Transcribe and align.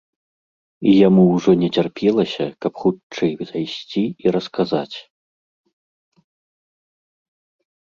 І 0.91 0.93
яму 1.07 1.25
ўжо 1.33 1.51
не 1.65 1.69
цярпелася, 1.81 2.45
каб 2.67 2.73
хутчэй 2.85 3.37
зайсці 3.53 4.07
і 4.27 4.37
расказаць. 4.39 5.07